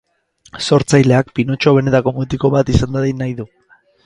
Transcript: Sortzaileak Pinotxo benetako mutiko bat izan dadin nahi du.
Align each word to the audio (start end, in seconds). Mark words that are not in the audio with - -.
Sortzaileak 0.67 1.29
Pinotxo 1.41 1.75
benetako 1.77 2.15
mutiko 2.17 2.53
bat 2.57 2.73
izan 2.77 2.97
dadin 2.99 3.23
nahi 3.25 3.39
du. 3.43 3.49